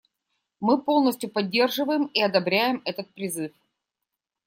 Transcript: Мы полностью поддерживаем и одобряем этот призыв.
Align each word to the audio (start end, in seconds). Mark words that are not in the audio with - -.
Мы 0.61 0.81
полностью 0.81 1.29
поддерживаем 1.29 2.07
и 2.07 2.23
одобряем 2.23 2.81
этот 2.85 3.13
призыв. 3.13 3.51